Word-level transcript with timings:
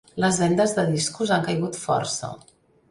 Les 0.23 0.39
vendes 0.43 0.73
de 0.79 0.85
discos 0.95 1.35
han 1.37 1.47
caigut 1.51 1.81
força. 1.87 2.33